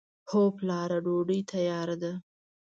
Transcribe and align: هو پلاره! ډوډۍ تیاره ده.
هو 0.29 0.41
پلاره! 0.57 0.97
ډوډۍ 1.05 1.39
تیاره 1.51 1.95
ده. 2.01 2.13